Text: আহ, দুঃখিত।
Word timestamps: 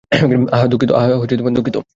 আহ, 0.51 0.65
দুঃখিত। 0.67 1.81